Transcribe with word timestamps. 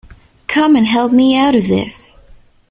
Come 0.47 0.75
and 0.75 0.87
help 0.87 1.11
me 1.11 1.37
out 1.37 1.53
of 1.53 1.67
this!’ 1.67 2.17